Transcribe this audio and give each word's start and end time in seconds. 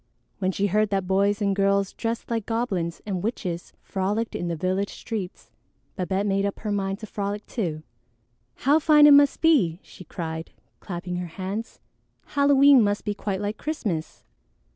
When 0.39 0.51
she 0.51 0.65
heard 0.65 0.89
that 0.89 1.05
boys 1.05 1.43
and 1.43 1.55
girls 1.55 1.93
dressed 1.93 2.31
like 2.31 2.47
goblins 2.47 3.03
and 3.05 3.21
witches 3.21 3.71
frolicked 3.83 4.33
in 4.33 4.47
the 4.47 4.55
village 4.55 4.89
streets, 4.89 5.51
Babette 5.95 6.25
made 6.25 6.43
up 6.43 6.57
her 6.61 6.71
mind 6.71 6.97
to 7.01 7.05
frolic 7.05 7.45
too. 7.45 7.83
"How 8.65 8.79
fine 8.79 9.05
it 9.05 9.11
must 9.13 9.41
be!" 9.41 9.79
she 9.83 10.03
cried, 10.03 10.53
clapping 10.79 11.17
her 11.17 11.27
hands. 11.37 11.79
"Halloween 12.33 12.81
must 12.81 13.05
be 13.05 13.13
quite 13.13 13.41
like 13.41 13.57
Christmas!" 13.59 14.23